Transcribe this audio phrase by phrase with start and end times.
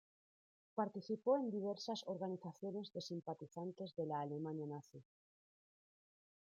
[0.73, 5.03] Participó en diversas organizaciones de simpatizantes de la Alemania Nazi.